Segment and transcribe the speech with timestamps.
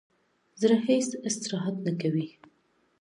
[0.61, 2.27] زړه هیڅ استراحت نه کوي